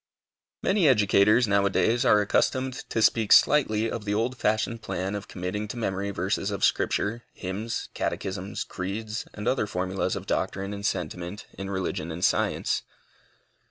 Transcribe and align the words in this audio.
Many 0.63 0.87
educators 0.87 1.47
now 1.47 1.67
a 1.67 1.69
days 1.69 2.05
are 2.05 2.21
accustomed 2.21 2.73
to 2.89 3.03
speak 3.03 3.31
slightly 3.31 3.87
of 3.87 4.03
the 4.03 4.15
old 4.15 4.35
fashioned 4.35 4.81
plan 4.81 5.13
of 5.13 5.27
committing 5.27 5.67
to 5.67 5.77
memory 5.77 6.09
verses 6.09 6.49
of 6.49 6.65
Scripture, 6.65 7.21
hymns, 7.35 7.87
catechisms, 7.93 8.63
creeds, 8.63 9.27
and 9.35 9.47
other 9.47 9.67
formulas 9.67 10.15
of 10.15 10.25
doctrine 10.25 10.73
and 10.73 10.87
sentiment 10.87 11.45
in 11.53 11.69
religion 11.69 12.09
and 12.11 12.25
science. 12.25 12.81